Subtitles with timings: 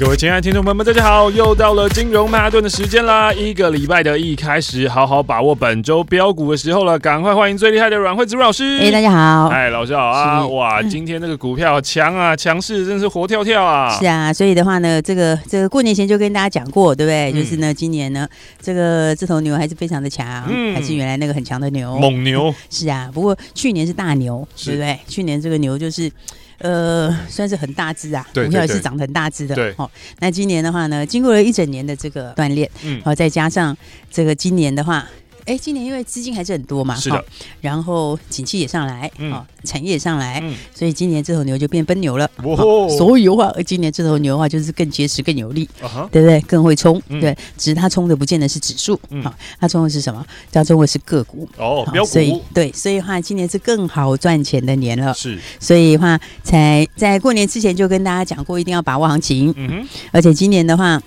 [0.00, 3.30] 各位亲爱的听众朋友们，大家好，又到了金融曼哈顿的时间啦！
[3.34, 8.78] 一个礼拜的一开始，好好把握本周标股的时候了，赶快欢迎最厉害的阮惠慈老师。
[8.78, 10.46] 哎、欸，大家好，哎，老师好啊！
[10.46, 13.94] 哇，今天这个股票强啊，强势，真是活跳跳啊！
[14.00, 17.30] 是啊，所以的话呢，这个这个过年前就跟大家讲过，对不对？
[17.32, 18.26] 嗯、就是呢，今年呢，
[18.58, 22.54] 这个这头牛还是非常的强，嗯、还是原来那个很强的牛，猛牛。
[22.70, 24.98] 是啊，不过去年是大牛，对不对？
[25.06, 26.10] 去年这个牛就是。
[26.60, 29.54] 呃，算是很大只啊，股票也是涨得很大只的。
[29.54, 33.76] 对，哦，那今年的话呢，经过了一整年的这个锻炼，嗯，好，再加上
[34.10, 35.06] 这个今年的话。
[35.46, 37.24] 哎，今年因为资金还是很多嘛，是的，哦、
[37.60, 42.30] 然后景气也上来，嗯、哦，产业也上来，嗯、所以今年这头牛就变奔牛了。
[42.36, 46.40] 哦，哦，所以的话，今年这头牛的话就是更结实、更有力，啊、对不对？
[46.42, 50.24] 更会冲，嗯、对，只是它冲的不见得是指数，好、嗯哦，它冲的是什么？
[50.52, 52.10] 它冲的是个股哦，标股。
[52.10, 55.12] 所以对，所以的话，今年是更好赚钱的年了。
[55.14, 59.52] 是，所以的话，才在过年之前就跟大家讲过，一定要把握行情。
[59.56, 61.00] 嗯哼，而且今年的话。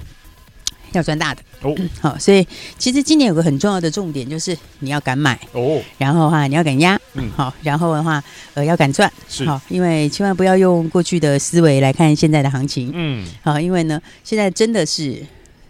[0.94, 1.42] 要赚大的。
[1.62, 2.46] 哦，好，所以
[2.78, 5.40] 其实今年有个很重要的重点就是你要敢买。
[5.54, 8.22] 哦，然后的话你要敢压，嗯，好，然后的话
[8.54, 9.46] 呃要敢赚，是。
[9.46, 15.26] 好，因为千万不要用过去的思维来看现在的行情，嗯，好，因为呢现在真的是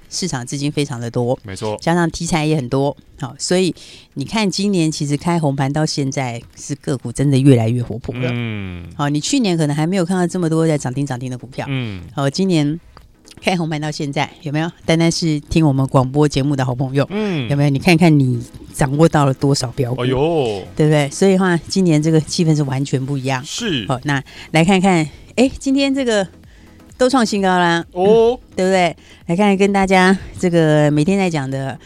[0.09, 3.73] 市场资金非常的多，没错，加上题材也很多，好，所以
[4.15, 12.79] 你看今年其实开红盘到现在是个股真的越来越活泼了，嗯，好，你去年可能还没有看到这么多在涨停涨停的股票，嗯，好，今年。
[13.41, 14.71] 开红盘到现在有没有？
[14.85, 17.69] 单单是听我们广播节目的好朋友，嗯，有没有？
[17.69, 18.41] 你看看你
[18.73, 20.03] 掌握到了多少标股？
[20.03, 21.09] 哎呦，对不对？
[21.09, 23.43] 所以的话，今年这个气氛是完全不一样。
[23.43, 26.27] 是，好，那来看看，哎，今天这个
[26.97, 28.95] 都创新高啦，哦，对不对？
[29.25, 31.77] 来看看跟大家这个每天在讲的。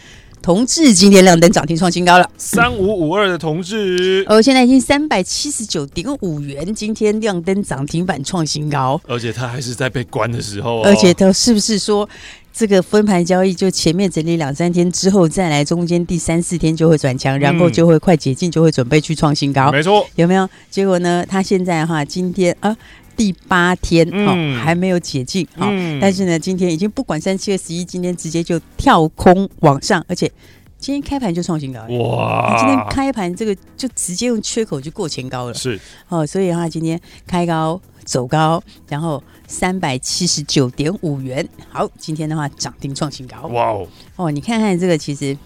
[0.48, 4.24] 同志今天亮灯涨停创新高了，三五五二的同志。
[4.26, 12.08] 哦，现在已经三百七十九点五元，今天亮灯涨停板创新高，而且它还是在被关的时候，而且它是不是说
[12.50, 20.48] 这个分盘交易就前面整理两三天之后再来，中间第三四天就会转强，然后就会快解禁，就会准备去创新高，没错，有没有？
[20.70, 22.74] 结果呢，它现在的话今天啊。
[23.18, 30.30] 第八天哈、嗯哦、还没有解禁哈，嗯、但是呢，今天已经不管三七二十一，今天直接就跳空往上，而且
[30.78, 32.56] 今天开盘就创新高哇！
[32.56, 43.88] 今天开盘这个就直接用缺口就过前高了，是哦，所以的话今天开高走高，然后三百七十九点五元，好，今天的话涨停创新高哇哦！
[44.14, 45.36] 哦，你看看这个其实。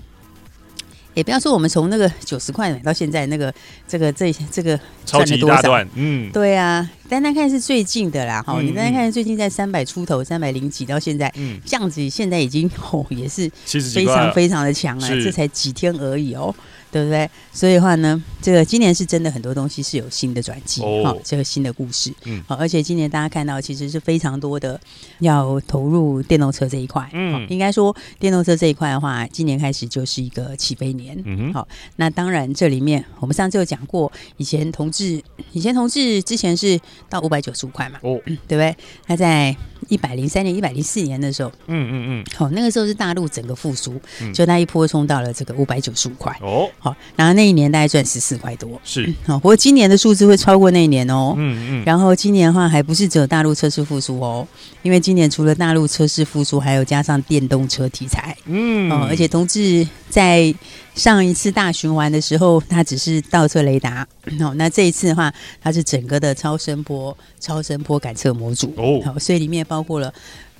[1.15, 3.53] 也不要说我们从那个九十块买到现在那个
[3.87, 13.51] 这个这这个赚了多少，嗯，对啊，单单看是最近的啦，哈、嗯，你单单看最近在三百出头，三百零几到现在，嗯，这样子现在已经哦也是
[13.95, 16.55] 非常非常的强了，这才几天而已哦。
[16.93, 17.29] 对不对？
[17.53, 24.79] 所以的话呢，这个今年是真的很多东西是有新的转机，好、哦，这个新的故事，嗯，好，而且今年大家看到其实是非常多的
[25.21, 35.23] 要投入电动车这一块，嗯，应该说电动车这一块的话，今年开始就是一个起飞年，嗯哼，好，那当然这里面我们上次有讲过，以前同志，
[35.53, 36.79] 以前同志之前是
[37.09, 38.77] 到五百九十五块嘛，哦，对不对？
[39.07, 39.57] 那在
[39.89, 46.69] 一百零三年、一百零四年的时候，嗯嗯嗯，好，那个时候是大陆整个复苏，嗯、就那一波冲到了这个五百九十五块，哦。
[46.85, 49.39] 好，然后那一年大概赚十四块多，是好。
[49.39, 51.33] 不过今年的数字会超过那一年哦。
[51.37, 51.85] 嗯嗯。
[51.87, 54.45] 然后今年的话，还不是只有大陆车市复苏哦，
[54.83, 58.37] 因为今年除了大陆车市复苏，还有加上电动车题材。
[58.47, 58.91] 嗯。
[58.91, 60.53] 哦，而且同志在
[60.97, 64.05] 上一次大循环的时候，它只是倒车雷达。
[64.41, 68.75] 哦，那这一次的话，它是整个的超声波、超声波感测模组。
[68.77, 69.01] 哦。
[69.05, 70.13] 好，所以里面包括了。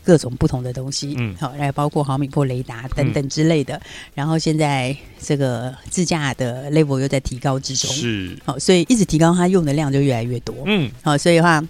[0.05, 3.77] 各种不同的东西，嗯，好，来包括毫米波雷达等等之类的。
[3.77, 3.83] 嗯、
[4.15, 11.63] 然后现在这个自驾的 level 又在提高之中，是好，所以一直提高，它用的量就越来越多，嗯，好，所以的话，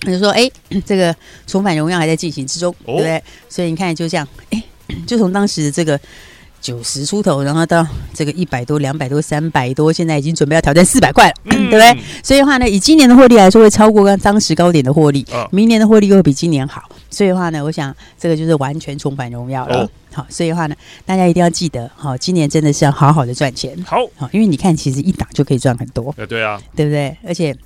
[0.00, 0.50] 他就说，哎，
[0.84, 1.14] 这个
[1.46, 3.22] 重返荣耀还在进行之中，哦、对不对？
[3.48, 4.62] 所以你看，就这样，哎，
[5.06, 5.98] 就从当时的这个。
[6.60, 12.04] 九十出头，然后到这个一百多、两百多、三百多，现在已经准备要挑战四百块了，嗯、对不对？
[12.20, 16.82] 所以的话呢，以今年的获利来说，会超过刚当时高点的获利，哦、明年的获利又会比今年好。
[17.10, 19.84] 所以的话呢，我想这个就是完全重返荣耀了。
[19.84, 20.76] 哦、好，所以的话呢，
[21.06, 23.76] 大家一定要记得，好，今年真的是要好好的赚钱。
[23.84, 26.14] 好，好，因为你看，其实一档就可以赚很多。
[26.16, 27.16] 呃，对啊，对不对？
[27.26, 27.56] 而且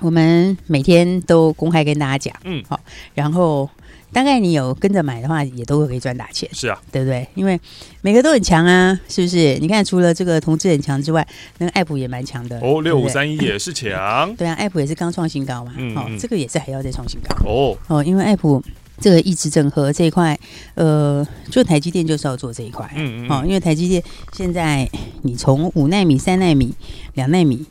[0.00, 2.78] 我们每天都公开跟大家讲，嗯，好，
[3.14, 3.68] 然后。
[4.12, 6.48] 大概你有跟着买的话，也都会可以赚大钱。
[6.52, 7.26] 是啊，对不对？
[7.34, 7.58] 因为
[8.02, 9.56] 每个都很强啊，是不是？
[9.60, 11.26] 你看，除了这个同志很强之外，
[11.58, 14.34] 那个爱普也蛮强的哦，六五三一也是强。
[14.36, 18.62] 对啊，爱普也是刚创新高嘛，哦，这个也是还要再创新高哦哦，因为爱普
[19.00, 20.38] 这个一直整合这一块，
[20.74, 24.02] 呃，就台积电就是要做这一块，嗯嗯，哦，因为台积电
[24.32, 24.88] 现在
[25.22, 26.74] 你从五纳米、三纳米、
[27.14, 27.64] 两纳米。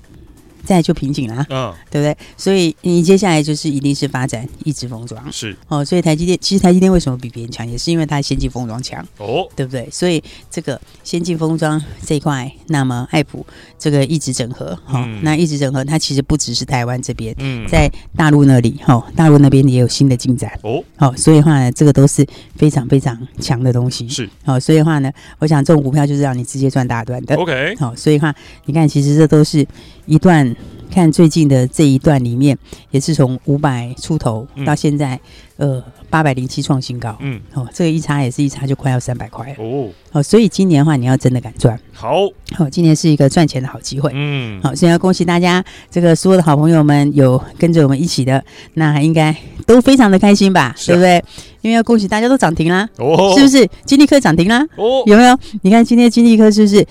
[0.63, 2.15] 再就瓶颈了，嗯，对不对？
[2.37, 5.55] 所以你接下来就是一定是发展一直封装，是。
[5.67, 5.83] 哦。
[5.83, 9.89] 所以台积电其实台积电为什么比别人强，也是因为它先进封装强哦，对不对？
[9.91, 13.45] 所以这个先进封装这一块，那么爱普
[13.77, 15.15] 这个一直整合，好、嗯。
[15.15, 20.51] 哦，那一直整合它其实不只是台湾这边，嗯，在大陆那里，哈、哦，大陆那边也有新的进展。
[20.63, 24.29] 哦，好、哦，所以的话呢，这个都是非常非常强的东西，是。
[24.43, 28.35] 好、哦，所以的话呢，我想这种股票就是让你直接赚大段的，OK，好、哦，所以的话
[28.65, 29.65] 你看，其实这都是
[30.05, 30.48] 一段。
[30.91, 32.57] 看最近的这一段里面，
[32.91, 35.19] 也是从五百出头到现在，
[35.57, 37.15] 嗯、呃，八百零七创新高。
[37.19, 39.55] 嗯，哦，这个一差也是一差就快要三百块了。
[39.59, 42.25] 哦，哦，所以今年的话，你要真的敢赚，好，
[42.55, 44.09] 好、哦，今年是一个赚钱的好机会。
[44.15, 48.43] 嗯，好，所以要恭喜大家，这个所有的好朋友们有跟着我们一起的，
[48.73, 49.35] 那应该
[49.67, 50.75] 都非常的开心吧？
[50.87, 51.23] 对不对？
[51.61, 53.69] 因为要恭喜大家都涨停啦，哦，是不是？
[53.85, 55.37] 金立科涨停啦，哦，有没有？
[55.61, 56.83] 你看今天金立科是不是？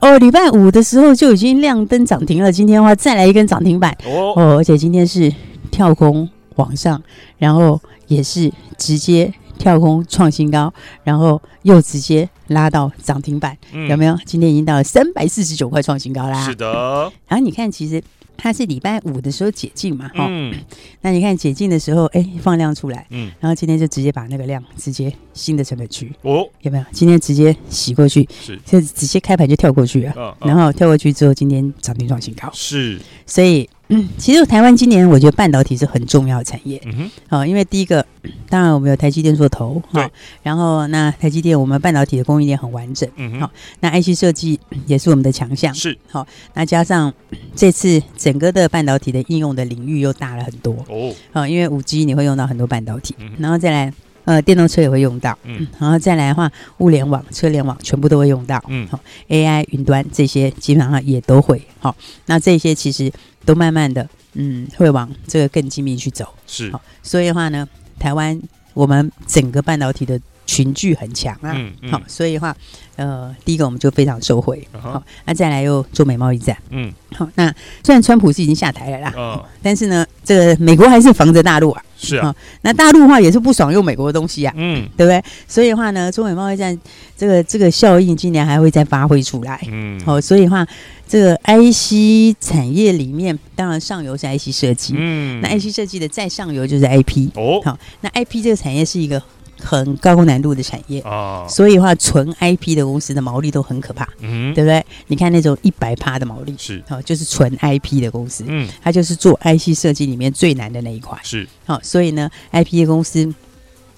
[0.00, 5.32] 哦，礼拜五的时候就已经亮灯涨停了，今天的话再来一根涨停板哦，哦，而且今天是
[5.70, 7.02] 跳空往上，
[7.38, 14.16] 然后也是直接跳空创新高，然后又直接拉到涨停板，嗯、有没有？
[14.26, 16.44] 今天已经到了三百四十九块创新高啦。
[16.44, 18.02] 是的，然后你看，其实。
[18.36, 20.54] 它是礼拜五的时候解禁嘛，哈、嗯，
[21.02, 26.84] 那你看解禁的时候，哎、欸，放量出来，嗯，然后今天就直接把那个量直接新的成本区，哦，有没有？
[26.92, 33.68] 今天直接洗过去，是，就直接开盘就跳过去了，嗯嗯、然后跳过去之后，今天涨停创新高，是，所以。
[33.88, 38.04] 嗯，其实台湾今年我觉得半导体是很重要的产业，嗯哼，好，因为第一个，
[38.48, 40.10] 当然我们有台积电做头，哈，
[40.42, 43.50] 然后那台积电我们半导体的供应链很完整，嗯哼，好，
[43.80, 47.12] 那 IC 设计 也是我们的强项，是，好，那加上
[47.54, 53.92] 这次整个的半导体的应用的领域又大了很多，哦，好，因为五 G 你会用到很多半导体，然后再来。
[54.24, 58.98] 呃，电动车也会用到，嗯，然后再来的话，物联网、车联网全部都会用到，嗯，好
[59.28, 61.94] ，AI 云端这些基本上也都会，好，
[62.24, 63.12] 那这些其实
[63.44, 67.68] 都慢慢的，嗯，会往这个更精密去走，是，好，所以的话呢，
[67.98, 68.40] 台湾
[68.72, 72.56] 我们整个半导体的群聚很强啊，嗯，嗯，好，所以的话，
[72.96, 77.54] 呃，第一个我们就非常受惠，好，那、啊、再来又中美贸易战，嗯，好，那
[77.84, 81.84] 虽然川普是已经下台了啦，哦，但是呢，这个美国还是防着大陆啊。
[82.04, 85.22] 是啊，那大陆的话也是不爽用美国的东西啊，嗯，对不对？
[85.48, 86.78] 所以的话呢，中美贸易战
[87.16, 90.66] 这个这个效应今年还会再发挥出来，嗯，好，所以的话，
[91.08, 99.22] 这个 IC 产业里面，当然上游是 IC 设计，嗯，那 IC 设计的再上游就是 IP，哦，好，那 IP 这个产业是一个。
[99.64, 101.00] 很高难度的产业。
[101.00, 104.84] 啊，所以的话，纯 IP 的公司的毛利都很可怕，嗯，对不对？
[105.06, 113.34] 你看那种一百趴的毛利是，好，就是纯 IP 的公司，嗯，它就是做 IC 设计里面最难的那一块，是，好，所以呢，IP 的公司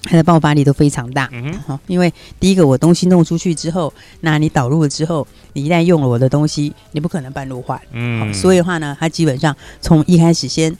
[0.03, 10.75] 它的爆发力都非常大，嗯，好，因为第一个我东西弄出去之后，那你导入了之后，你一旦用了我的东西，你不可能半路换，嗯，好，所以的话呢，它基本上从一开始先。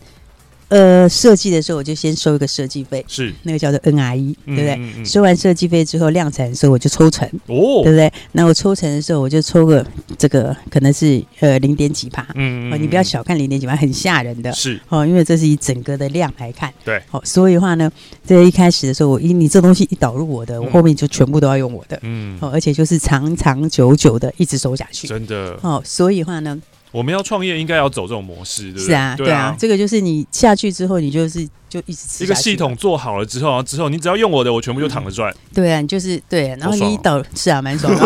[0.69, 3.33] 呃，设计的时候我就先收一个设计费，是。
[3.43, 4.75] 那个叫做 NRE，对不对？
[4.75, 4.93] 嗯嗯。
[4.97, 8.11] 嗯、收完设计费之后，量产的时候我就抽成，哦，对不对？
[8.33, 9.85] 那我抽成的时候，我就抽个
[10.17, 14.77] 这个可能是呃零点几趴，嗯，嗯，哦，你不要小看零点几趴，很吓人的，是。
[14.89, 17.89] 哦，因为这是以整个的量来看，对，哦，所以的话呢，
[18.25, 26.61] 这一开始的时候，我一你这东西一导入我的，我后面就全部都要用我的，嗯，哦，而且就是长长久久的一直收下去，真的，哦，所以的话呢。
[26.97, 28.85] 我们要创业，应该要走这种模式，对不对？
[28.87, 31.47] 是啊，对啊，这个就是你下去之后，你就是。
[31.69, 35.33] 就一直吃一个系统做好了之后，之后你只要用我的，我全部就躺着赚。
[35.53, 38.01] 对啊，你就是对，然后你一倒是啊，蛮爽的。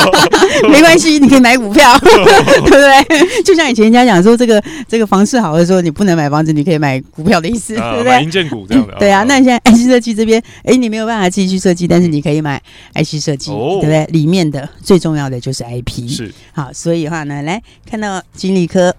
[0.68, 3.42] 没关系，你可以买股票， 对不对？
[3.42, 8.22] 就像以前人家讲说，这个这个房市好的时候，你不能买房子，你可以买股票的意思，对不对？
[8.22, 8.94] 银建股这样的。
[8.98, 12.60] 对啊，那你现在 IC 设计这边，哎，你没有办法自己去设计，但是你可以买
[12.94, 14.04] IC 设计，对不对？
[14.06, 16.08] 里面的最重要的就是 IP。
[16.08, 18.94] 是好，所以的话呢，来看到金立科，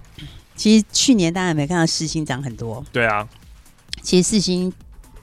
[0.56, 2.84] 其实去年大家有没有看到世星涨很多？
[2.92, 3.26] 对啊。
[4.02, 4.72] 其实四星，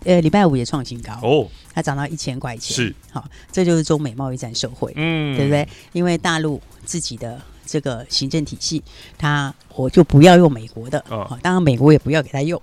[0.05, 1.13] 呃，礼拜五也创新高。
[1.21, 2.95] 哦，它涨到一千块钱，是。
[3.11, 5.67] 好，这就是中美贸易战受惠，嗯，对不对？
[5.91, 8.81] 因为大陆自己的这个行政体系，
[9.17, 11.03] 它我就不要用美国的，
[11.41, 12.61] 当然美国也不要给他用，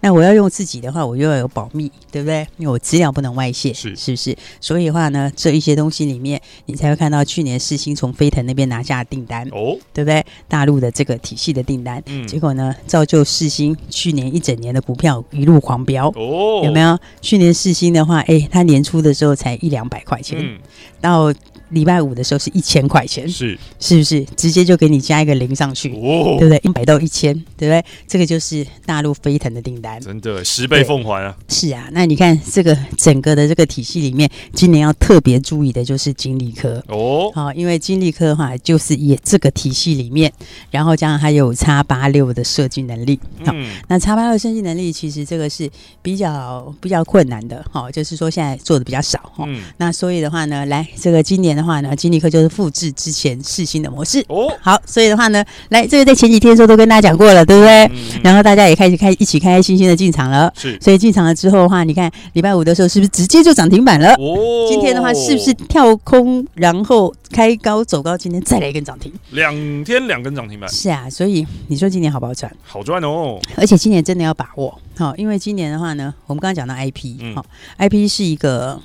[0.00, 2.46] 那我要用自己的话，我就要有保密，对不对？
[2.58, 4.36] 因为我资料不能外泄，是是不是？
[4.60, 10.24] 所以的话呢，这一些东西里面，你才会看到去年世星从飞腾那边拿下的订单，哦，对不对？
[10.46, 16.96] 大陆的这个体系的订单，嗯，结果呢，造就世星去年一整年的股票一路狂飙，哦，有没有？
[17.20, 20.58] 去年世星的话，哎，它年初的时候才一两百块钱，嗯，
[21.00, 21.32] 到。
[21.70, 23.58] 礼拜五的时候是一千块钱，是。
[23.80, 24.24] 是不是？
[24.36, 26.60] 直接就给你加一个零上去，哦、对不对？
[26.64, 27.84] 一百到一千，对不对？
[28.06, 31.36] 这个就是大陆飞腾的订单，真的十倍奉还啊！
[31.48, 36.82] 是啊，那你看这个整个的这个体系里面，今年要特别注意的就是金丽科。
[36.88, 40.32] 哦，好，因为金丽科的话就是也这个体系里面，
[40.70, 45.70] 然后加上还有叉八六的设计能力，好，嗯、那叉八六设计能力其实这个是
[46.02, 54.52] 比较比较困难的，好，就是说现在做的比较少，哈、嗯，那所以的话呢，来这个今年的话呢，金立科就是复制之前试新的模式哦。
[54.60, 57.84] 好，所以的话呢，来这个在前几天的时候都跟大家讲过了，对不对？
[57.86, 60.52] 嗯、然后大家也开始开一起开开心心的进场了。
[60.56, 64.12] 是，所以进场了之后的话，你看礼拜五的时候是不是直接就涨停板了？
[64.14, 69.12] 哦，今天的话是不是跳空，然后开高走高，今天再来一根涨停？
[69.30, 70.68] 两天两根涨停板。
[70.70, 72.50] 是啊，所以你说今年好不好赚？
[72.62, 73.38] 好赚哦。
[73.56, 77.44] 而且今年真的要把握好，因为今年的话呢，我们刚刚讲到 IP，好、
[77.78, 78.80] 嗯、，IP 是一个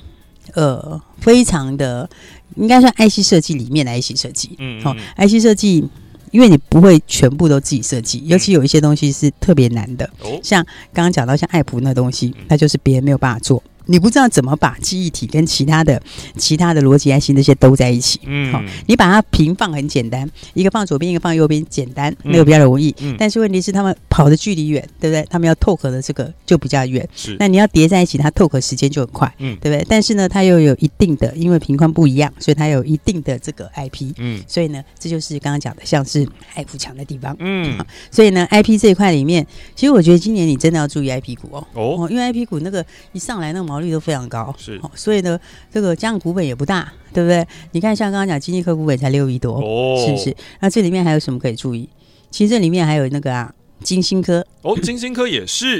[0.54, 2.08] 呃非常的。
[2.56, 5.88] 应该算 IC 设计里面的 IC 设计，嗯，好，IC 设计，
[6.32, 13.62] 因为你不会全部都自己设计，尤其有一些东西是特别难的，哦，像刚刚讲到像爱普那东西，它就是别人没有办法做。
[13.86, 16.00] 你不知道怎么把记忆体跟其他的、
[16.36, 22.94] 其他的逻辑 IC 那些都在一起，嗯，好，你把它平放很简单，一个放左边，一个放右边，简单，那个比较容易。
[23.00, 25.26] 嗯，但是问题是他们跑的距离远，对不对？
[25.30, 27.36] 他们要透壳的这个就比较远，是。
[27.38, 29.86] 那你要叠在一起，它透壳时间就很快，嗯，对不对？
[29.88, 45.38] 但是呢，它又有一定的，因为频宽不一样，所以它有一定的这个 IP，嗯，所以呢，这就是刚刚讲的，像是爱普强的地方，嗯，好，所以呢，IP 这一块里面，其实我觉得今年你真的要注意 IP 股哦，哦，因为 IP 股那个一上来那个毛率都非常高，是，哦，所以呢，
[45.72, 47.46] 这个加上股本也不大，对不对？
[47.72, 50.34] 你看，像刚刚讲金丽科股本才六亿多，哦，是不是？
[50.60, 51.88] 那这里面还有什么可以注意？
[52.30, 55.78] 其实这里面还有那个啊，金星科，哦，金星科也是，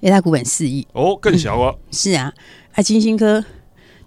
[0.00, 2.32] 因为它股本四亿，哦，更小啊，嗯，是啊，
[2.72, 3.44] 啊，金星科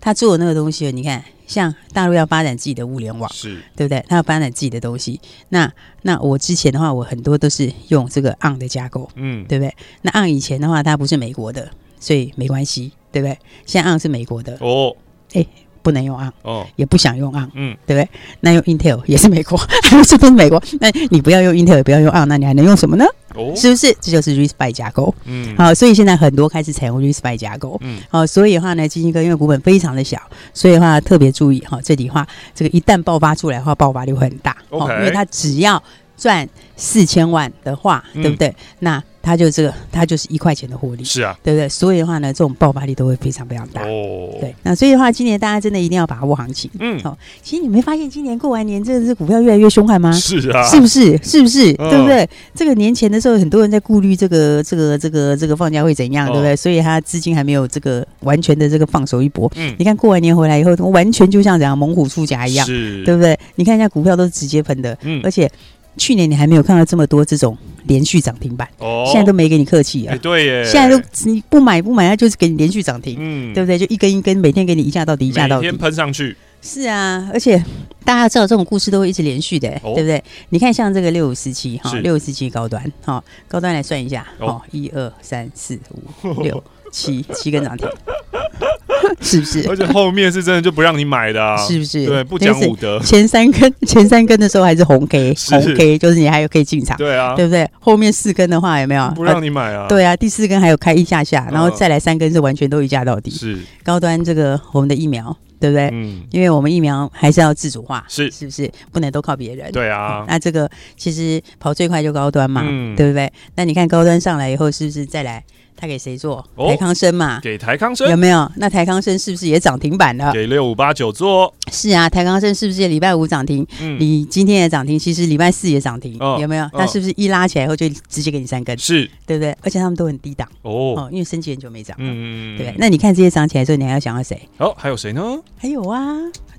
[0.02, 4.04] 它做的那个东西，你看，像大陆要发展自己的物联网，是对不对？
[4.10, 5.72] 它要发展自己的东西，那
[6.02, 9.74] 那我之前的话，我很多都是用这个 ARM 的架构，嗯，对不对？
[10.02, 11.72] 那 ARM 以前的话，它不是美国的。
[11.98, 13.38] 所以没关系，对不对？
[13.66, 14.94] 现在 ARM 是美国的哦，
[15.34, 15.46] 哎，
[15.82, 18.10] 不能用 ARM 哦，也不想用 ARM 嗯，对不对？
[18.42, 19.58] 那用 Intel 也是美国，
[20.04, 20.62] 是不是美国？
[20.82, 23.06] 那你不要用 Intel，也不要用 ARM，那你还能用什么呢？
[23.36, 23.96] 哦，是不是？
[24.02, 30.20] 这就是 RISC-V 架构，嗯，好，所以现在很多开始采用 RISC-V 架构，嗯，好，所以的话呢，基金哥因为股本非常的小，
[30.54, 35.82] 所以的话特别注意哈，这里话这个一旦爆发出来的话，爆发力会很大，OK，因为它只要
[36.18, 38.54] 赚四千万的话，对不对？
[38.80, 41.68] 那它就这个，它就是一块钱的获利，是啊，对不对？
[41.68, 43.82] 所以的话呢，这种爆发力都会非常非常大。
[43.82, 46.70] 哦，对，那所以的话，今年大家真的一定要把握行情。
[46.80, 50.12] 嗯，好、哦，其实你没发现今年过完年，真的是股票越来越凶悍吗？
[50.12, 51.18] 是啊，是不是？
[51.24, 51.72] 是不是？
[51.80, 52.30] 嗯、对不对？
[52.54, 56.56] 这个年前的时候，很多人在顾虑这个、这个、这个、这个放假会怎样，哦、对不对？
[56.56, 59.52] 所以他资金还没有这个完全的这个放手一搏。
[59.56, 63.36] 嗯，你看过完年回来以后，完全就像怎样猛虎出柙一样，是，对不对？
[63.56, 65.50] 你看一下股票都是直接喷的，嗯，而且。
[65.98, 70.18] 去年你还没有看到这么多这种连续涨停板，哦，现在都没给你客气啊、欸！
[70.20, 73.78] 对耶，现在都你不买不买，它就是给你连续涨停，嗯，对不对？
[73.78, 76.36] 就一根一根，每天给你一价到底，一价到底，每天喷上去。
[76.62, 77.64] 是啊，而且
[78.04, 80.24] 大家知道这种故事都会一直连续的，哦、对不对？
[80.50, 85.80] 你看像这个六五四七哈，六五四七高端哈，高端来算一下，哦，一二三四
[86.24, 86.64] 五六
[86.96, 87.88] 七七根涨停。
[89.22, 89.68] 是不是？
[89.70, 92.06] 而且后面是真的就不让你买的，啊，是不是？
[92.06, 93.00] 对，不讲武德。
[93.02, 97.70] 前三根， 前三根的时候还是红 K，红 K 就是你还有可以进场，对啊，对不对？
[97.80, 99.08] 后面四根的话有没有？
[99.16, 99.86] 不让你买啊？
[99.88, 103.30] 对啊，第四根还有开一下下，然后再来三根是完全都一价到底。
[103.32, 105.90] 是高端这个我们的疫苗，对不对？
[105.94, 108.70] 嗯，因为我们疫苗还是要自主化，是是不是？
[108.92, 109.72] 不能都靠别人。
[109.72, 112.64] 对啊，那这个其实跑最快就高端嘛，
[112.96, 113.32] 对不对？
[113.56, 115.44] 那你看高端上来以后，是不是再来？
[115.78, 116.46] 他给谁做？
[116.58, 118.50] 台康生嘛，给台康生有没有？
[118.56, 120.32] 那台康生是不是也涨停板了？
[120.32, 121.54] 给六五八九做。
[121.72, 123.66] 是啊，台康生是不是也礼拜五涨停？
[123.82, 126.70] 嗯，你今天也涨停，其实礼拜四也涨停，有没有？
[126.74, 128.78] 那是不是一拉起来以后就直接给你三根？
[128.78, 129.56] 是，对不对？
[129.62, 132.74] 而且他们都很低档哦，因为升级很久没涨，嗯，对。
[132.78, 134.40] 那你看这些涨起来之后，你还要想要谁？
[134.58, 135.38] 哦，还有谁呢？
[135.58, 136.02] 还有啊，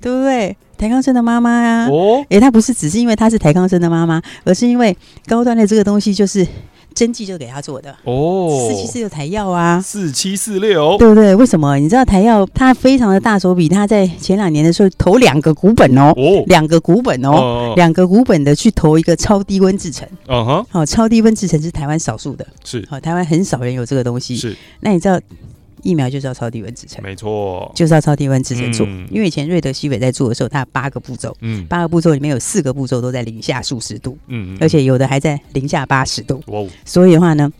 [0.01, 0.55] 对不对？
[0.77, 4.95] 台康生的妈妈呀，哦，哎，他不是只是因为他是台康生的妈妈，而是因为
[5.25, 6.45] 高端的这个东西就是。
[6.97, 7.95] 针剂就给他做的。
[8.03, 11.35] 哦，四七四六台药啊，四七四六，对不对？
[11.35, 11.77] 为什么？
[11.77, 16.43] 你知道台药它非常的大手笔，它在前两年的时候投两个股本哦，哦。
[16.47, 24.57] 两个股本哦，哦两个股本的去投一个超低温制成，嗯哼，哦，超低温制成是台湾少数的，是，好、哦，台湾很少人有这个东西，是。
[24.79, 25.19] 那你知道？
[25.83, 28.85] 疫苗就是要超低温制成，没错，就是要超低温制成做。
[28.87, 36.41] 嗯、因为以前瑞德西韦在做的时候，它有八个步骤，嗯，八个步骤里面有四个步骤都在零下数十度，嗯，嗯，而且有的还在零下八十度。
[36.47, 37.51] 哇，所以的话呢，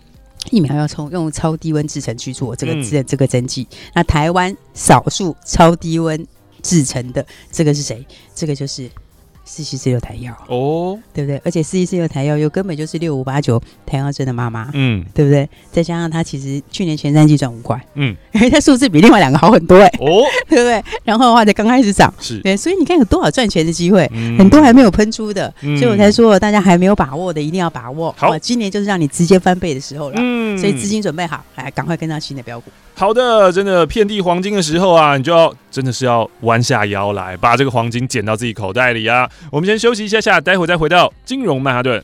[0.52, 3.68] 疫苗要从用超低温制成去做这个这、嗯、这个针剂。
[3.94, 6.26] 那台湾少数超低温
[6.62, 8.06] 制成的这个是谁？
[8.34, 8.90] 这个就是。
[9.48, 11.42] 四七四六台药哦，对不对？
[11.46, 15.50] 而且四七四六台药又根本就是六五八九台药针的妈妈，嗯，对不对？
[15.72, 20.84] 再加上它其实去年前三季赚五块，嗯，因为它数字比另外两个好很多哎，哦， 对不对？
[21.06, 22.40] 然后的话才刚开始涨，是。
[22.42, 28.14] 对，所以你看有多少赚钱的机会，嗯、很多还没有喷出的，嗯、所以我才说大家还没有把握的一定要把握。
[28.18, 32.70] 好，今年就是让你直接翻倍的时候了，嗯，所以资金准备好，来赶快跟上新的标股。
[33.00, 39.30] 好的，真的遍地黄金的时候啊，你就要真的是要弯下腰来，把这个黄金捡到自己口袋里啊。
[39.52, 42.04] 我们先休息一下下，待会再回到金融曼哈顿。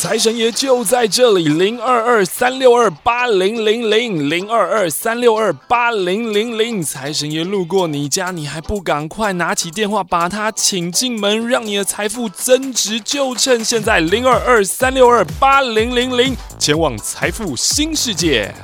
[0.00, 6.82] 财神爷就在这里，零二二三六二八零零零零二二三六二八零零零。
[6.82, 18.54] 财神爷路过你家，你还不赶快拿起电话把他请进门，让你的财富增值，就趁现在，零二二三六二八零零零，前往财富新世界。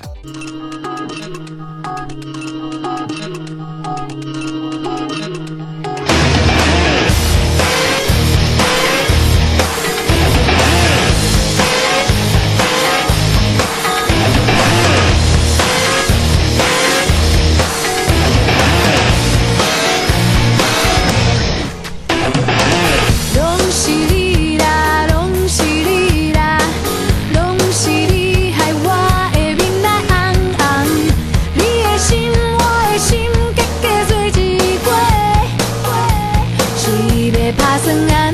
[37.56, 38.25] pasangan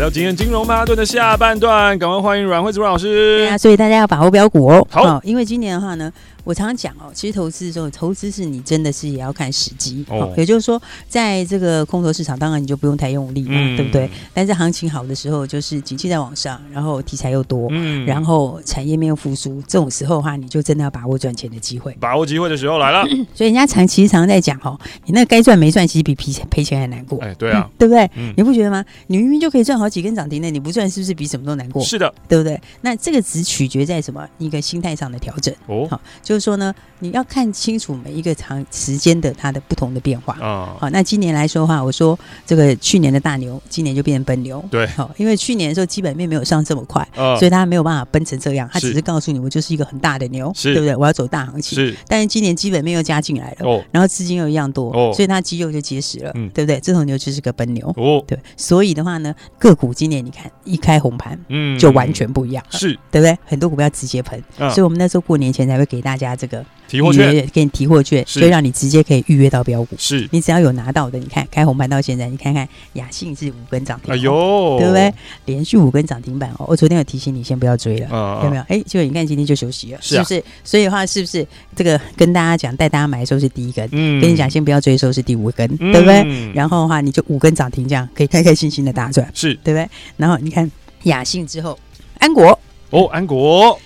[0.00, 3.38] 到今天金融曼哈顿的下半段，赶快欢迎阮慧子阮老师。
[3.38, 4.86] 对啊，所以大家要把握标股哦。
[4.90, 6.12] 好，哦，因为今年的话呢。
[6.46, 10.32] 我常常讲哦，其实投资的时候，投资是你真的是也要看时机哦。
[10.36, 14.08] 也就是说，在这个空头市场，当然你就不用太用力嘛，嗯、对不对？
[14.32, 21.92] 但是行情好的时候，就是景气在往上，然后题材又多，嗯，然后产业面又复苏，这种时候的话，你就真的要把握赚钱的机会。
[21.98, 23.04] 把握机会的时候来了。
[23.34, 27.18] 所以人家常其实常常在讲哦，你那该赚没赚，其实比赔钱赔钱还难过。
[27.22, 28.08] 哎，对啊， 嗯、对不对？
[28.14, 28.84] 嗯、你不觉得吗？
[29.08, 31.82] 你明明就可以赚好几根涨停的，你不赚是不是比什么都难过？
[31.82, 32.60] 是的，对不对？
[32.82, 34.24] 那这个只取决在什么？
[34.38, 35.88] 一个心态上的调整哦。
[35.90, 37.16] 好，就是说呢，你。
[37.16, 40.76] 要看清楚每一个长时间的它的不同的变化哦。
[40.78, 44.62] 好，那今年来说的话，我说这个去年的大牛，今年就变成奔牛。
[44.70, 48.68] 对，好，因为去年的时候基本面没有上这么快，所以它没有办法奔成这样。
[48.70, 50.94] 它只是告诉你，我就是一个很大的牛，对不对？
[50.94, 51.78] 我要走大行情。
[51.78, 56.78] 是，但是今年基本面又加进来了，然后资金又一样多，所以它肌肉就结实了，对不对？
[56.80, 57.90] 这头牛就是个奔牛。
[57.96, 63.38] 哦，对，所以的话呢，个股今年你看一开红盘，嗯，就完全不一样，是对不对？
[63.46, 66.64] 很多股票直接喷，所以我们那时候过年前才会给大家这个。
[66.88, 69.96] 提货券给你提货券，所以让你直接可以预约到标股。
[69.98, 75.12] 是你只要有拿到的，你看开红盘到现在，你看看雅信是五根涨停，哎呦，对不对？
[75.46, 76.64] 连续五根涨停板哦。
[76.68, 78.62] 我昨天有提醒你先不要追了，有没有？
[78.68, 80.40] 哎，结果你看今天就休息了，是不是？
[80.62, 86.52] 所以的话，是不是这个跟大家讲，带大家买的时候是第一根，嗯跟你讲先不要追的时候是第五根，对不对？
[86.54, 89.90] 然后的话，你就五根涨停这样可以开开心心的大赚，是对不对？
[90.16, 90.70] 然后你看
[91.02, 91.76] 雅信之后，
[92.20, 92.56] 安国
[92.90, 93.76] 哦，安国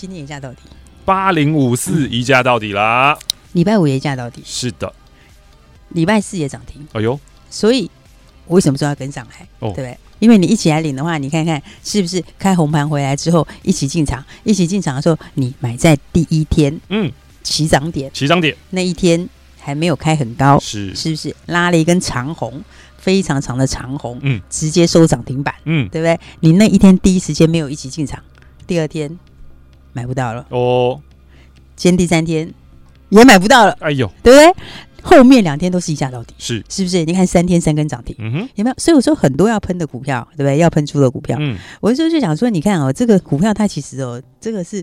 [0.00, 0.60] 今天也价到底。
[1.04, 3.18] 八零五四一价到底啦！
[3.52, 4.90] 礼拜五也价到底，是的。
[5.90, 7.20] 礼拜四也涨停，哎呦！
[7.50, 7.90] 所以
[8.46, 9.46] 我为什么说要跟上来？
[9.58, 9.98] 哦，对不对？
[10.20, 14.24] 因为你一起来领的话，你看看是不是开红盘回来之后一起进场？
[14.42, 22.64] 一起进场的时候，你买在第一天，嗯，起涨点，起涨点那一天还没有开很高，是是不是拉了一根长红，
[22.96, 26.18] 非常长的长红，嗯，直接收涨停板，嗯，对不对？
[26.40, 28.22] 你那一天第一时间没有一起进场，
[28.66, 29.18] 第二天。
[29.92, 31.00] 买不到了哦，
[31.76, 32.52] 今天第三天
[33.08, 34.62] 也买不到了，哎呦，对不对？
[35.02, 37.04] 后面两天都是一价到底，是是不是？
[37.04, 38.74] 你看三天三根涨停，嗯哼，有没有？
[38.78, 40.58] 所以我说很多要喷的股票，对不对？
[40.58, 44.82] 要喷出的股票，嗯，我就就想说，你看哦，这个股票它其实哦，这个是。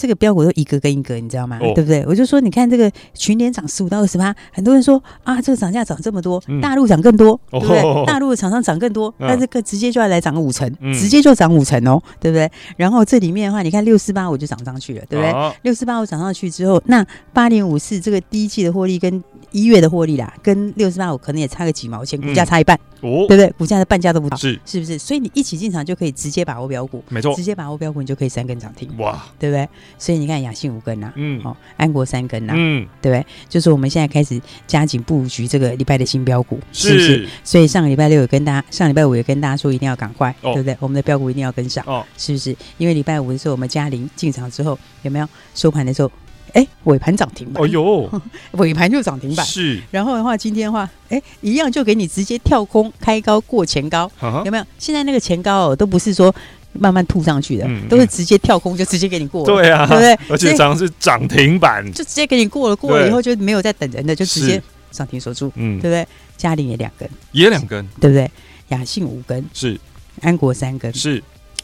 [0.00, 1.58] 这个标股都一个跟一个，你知道吗？
[1.60, 2.02] 哦、对不对？
[2.08, 7.82] 我就说，你看这个群联涨十五到二十八，很多人说啊，这个涨价涨这么多，嗯、大陆涨更多，对不对？
[7.82, 12.50] 哦、大陆的厂商涨更多，那、嗯、这个直接就要来涨个五成，嗯、直接就涨五成哦，对不对？
[12.78, 15.52] 然后这里面的话，你看六四八五就涨上去了，对不对？
[15.60, 22.76] 六四八五涨上去之后，那八点五四这个第一季的获利跟一月的获利啦，跟六十八五可能也差个几毛钱，股价差一半。
[22.76, 23.50] 嗯哦，对不对？
[23.56, 24.98] 股价的半价都不到，是是不是？
[24.98, 29.66] 所以你一起进场就可以直接把握标股，没错，直接把握标股，你就可以三根涨停，哇，对不对？
[29.98, 33.26] 所以你看雅信五根呐，嗯，哦，安国三根呐，嗯，对不对？
[33.48, 37.26] 就是我们现在开始加紧布局这个礼拜的新标股，是不是？
[37.42, 40.76] 所以上个礼拜六也跟大家，上礼拜五也跟大家说一定要赶快，对不对？
[40.78, 42.54] 我们的标股一定要跟上，哦，是不是？
[42.76, 46.12] 因为礼拜五的时候我们嘉玲进场之后，有没有收盘的时候？
[46.54, 47.62] 哎，尾盘涨停板！
[47.64, 48.10] 哎呦，
[48.52, 49.44] 尾盘就涨停板。
[49.44, 54.10] 是，然后的话，今天的话，哎，一样就给你直接跳空开高过前高，
[54.44, 54.64] 有没有？
[54.78, 56.34] 现在那个前高哦，都不是说
[56.72, 59.46] 慢慢吐上去的，都是直接跳空就直接给你过了。
[59.46, 60.18] 对啊，对不对？
[60.30, 65.50] 而且涨是涨停板，就直接给你过了，过了以后就没有再等人的，就直接涨停锁住。
[65.56, 66.06] 嗯，对不对？
[66.36, 68.30] 嘉玲也两根，也两根，对不对？
[68.68, 69.78] 雅信五根，是
[70.22, 71.22] 安国三根，是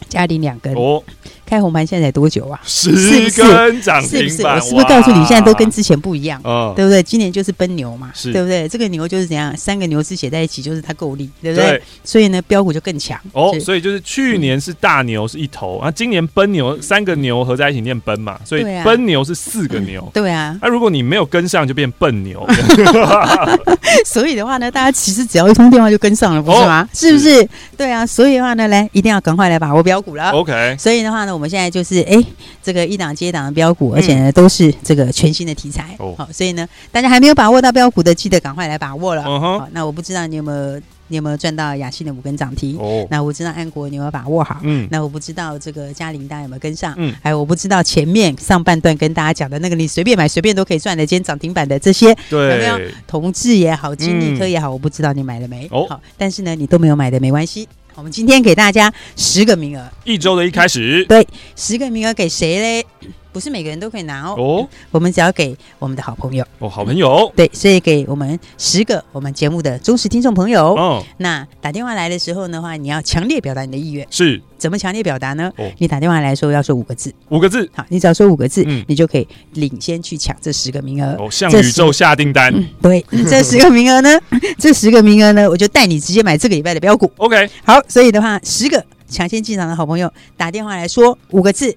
[0.08, 0.74] 嘉玲两根。
[0.74, 1.02] 哦。
[1.46, 2.60] 开红盘现在才多久啊？
[2.64, 2.90] 十
[3.30, 4.74] 根涨停板，是不是？
[4.74, 6.40] 我是不是告诉你，现在都跟之前不一样？
[6.44, 7.02] 嗯，对不对？
[7.02, 8.68] 今年就是奔牛嘛，对不对？
[8.68, 9.56] 这个牛就是怎样？
[9.56, 11.80] 三个牛字写在一起，就是它够力，对不对？
[12.02, 13.56] 所以呢，标股就更强哦。
[13.60, 20.06] 所以就是去年是大牛是一头啊，今年奔牛三个牛合在一起念奔嘛，所以奔牛是四个牛。
[20.12, 22.44] 对啊，那如果你没有跟上，就变笨牛。
[24.04, 26.88] 所以的话呢，大家其实只要一通电话就跟上了，不是吗？
[26.92, 27.48] 是不是？
[27.76, 30.30] 对啊，所以的话呢，来一定要赶快来把握标股了。
[30.32, 31.35] OK，所以的话呢。
[31.36, 32.16] 我们现在就是哎，
[32.62, 39.22] 这个一档接一档的标股，而且呢都是这个全新的题材，好，所以呢大家还没有把握到标股的，记得赶快来把握了。
[39.22, 42.78] 好，那我不知道你有没有你有没有赚到雅信的五根涨停？
[42.78, 44.58] 哦，那我知道安国你有没有把握好？
[44.62, 46.94] 嗯，那我不知道这个嘉玲大家有没有跟上？
[46.96, 52.90] 嗯，还有我不知道前面上半段跟大家讲的那个你随便买随便都可以赚的，今天涨停板的这些，对，有没有？
[53.06, 55.68] 同志也好，金立科也好，我不知道你买了没？
[55.70, 57.68] 哦，好，但是呢你都没有买的没关系。
[57.96, 62.86] 我们今天给大家十个名额，一周的一开始，对，十个名额给谁嘞？
[63.36, 64.34] 不是每个人都可以拿哦。
[64.38, 67.30] 哦，我们只要给我们的好朋友哦，好朋友。
[67.36, 70.74] 对，所以给我们十个我们节目的忠实听众朋友。
[70.74, 74.06] 哦，那打电话来的时候的话，你要强烈表达你的意愿。
[74.08, 75.52] 是，怎么强烈表达呢？
[75.58, 77.68] 哦，你打电话来说要说五个字，五个字。
[77.74, 81.14] 好，你只要说五个字，嗯，你就可以领先去抢这十个名额。
[81.22, 82.50] 哦，向宇宙下订单。
[82.56, 84.18] 嗯，对， 这十个名额呢，
[84.58, 87.12] 这十个名额呢，我就带你直接买这个礼拜的标股。
[87.18, 91.76] OK，好，所以的话，十个抢先进场的好朋友打电话来说五个字。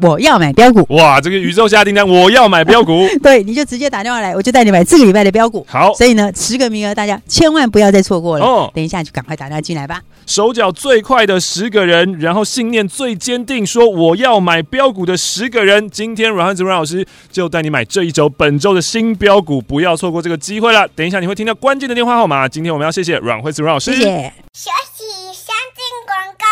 [0.00, 1.20] 我要买标股哇！
[1.20, 3.06] 这个宇宙下订单，我要买标股。
[3.22, 5.64] 对，你就直接打电话来，我就带你买这个礼拜的标股。
[5.68, 8.44] 好，所以呢，十个名额，大家千万不要再错过了。
[8.44, 10.02] 哦，等一下就赶快打电话进来吧。
[10.26, 20.88] 手脚最快的十个人，然后信念最坚定，说我要买标股的十个人，今天阮汉子阮老师就带你买这一周本周的新标股，不要错过这个机会了。
[20.96, 22.48] 等一下你会听到关键的电话号码。
[22.48, 23.94] 今天我们要谢谢阮惠子阮老师。
[23.94, 24.32] 谢谢。
[24.54, 26.44] 休息，先进广告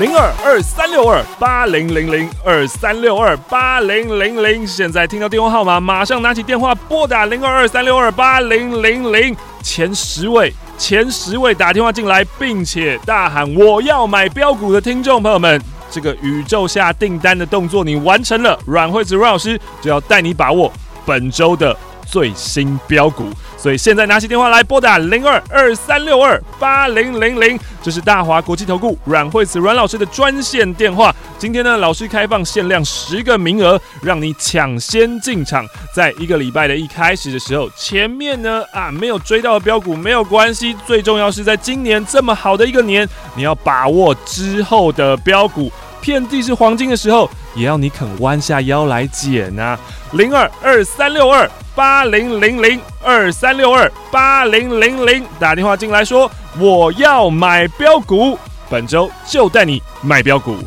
[0.00, 20.72] 零二二三六二八零零零二三六二八零零零，现在听到电话号码，马上拿起电话拨打零二二三六二八零零零，前十位前十位打电话进来，并且大喊我要买标股的听众朋友们，这个宇宙下订单的动作你完成了，阮惠子阮老师就要带你把握
[21.06, 23.28] 本周的最新标股。
[23.64, 31.10] 所以现在拿起电话来拨打零二二三六二八零零零，这是大华国际投顾阮惠慈阮老师的专线电话。
[31.38, 35.66] 今天呢，老师开放限量十个名额，让你抢先进场。
[35.94, 45.72] 在一个礼拜的一开始的时候，前面呢啊没有追到的标股没有关系，最重要是在今年这么好的一个年，你要把握之后的标股。
[46.04, 49.78] 遍地是黄金的时候，也要你肯弯下腰来捡啊！
[50.12, 58.38] 零二二三六二八零零零二三六二八零零零，打电话进来说我要买标股，
[58.68, 60.58] 本周就带你买标股。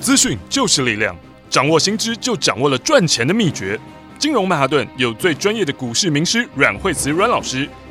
[0.00, 1.14] 资讯就是力量，
[1.50, 3.78] 掌握新知就掌握了赚钱的秘诀。
[4.18, 7.68] 金融曼哈顿有最专业的股市名师阮惠慈阮老师，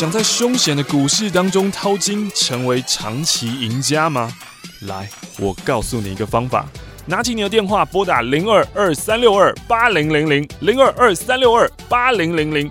[0.00, 4.32] 想在凶险的股市当中淘金，成为长期赢家吗？
[4.86, 5.06] 来，
[5.38, 6.64] 我告诉你一个方法。
[7.04, 12.70] 拿起你的电话，拨打零二二三六二八零零零零二二三六二八零零零。